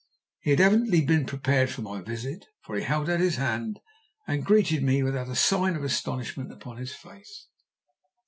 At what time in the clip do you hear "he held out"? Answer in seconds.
2.75-3.19